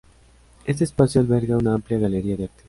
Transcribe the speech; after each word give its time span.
Este 0.65 0.83
espacio 0.83 1.21
alberga 1.21 1.57
una 1.57 1.75
amplia 1.75 1.99
galería 1.99 2.35
de 2.35 2.45
arte. 2.45 2.59